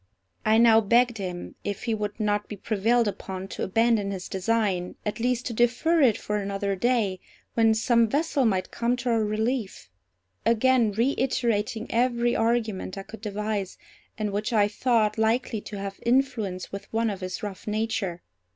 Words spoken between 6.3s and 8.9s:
another day, when some vessel might